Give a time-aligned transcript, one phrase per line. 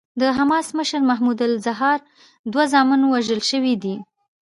[0.21, 1.99] د حماس مشر محمود الزهار
[2.51, 3.95] دوه زامن وژل شوي دي.